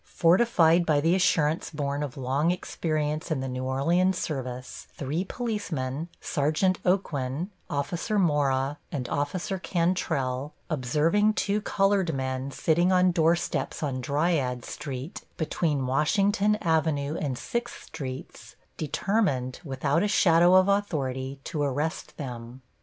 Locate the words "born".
1.69-2.01